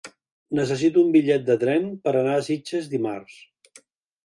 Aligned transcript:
Necessito 0.59 1.03
un 1.07 1.11
bitllet 1.17 1.45
de 1.51 1.59
tren 1.65 1.87
per 2.07 2.15
anar 2.23 2.35
a 2.39 2.41
Sitges 2.49 2.91
dimarts. 2.97 3.39